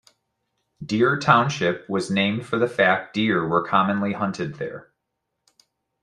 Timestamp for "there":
4.55-4.91